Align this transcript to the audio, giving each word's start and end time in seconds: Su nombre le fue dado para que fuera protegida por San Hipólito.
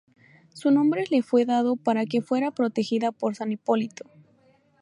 Su 0.51 0.71
nombre 0.71 1.03
le 1.11 1.21
fue 1.21 1.45
dado 1.45 1.75
para 1.75 2.07
que 2.07 2.23
fuera 2.23 2.49
protegida 2.49 3.11
por 3.11 3.35
San 3.35 3.51
Hipólito. 3.51 4.09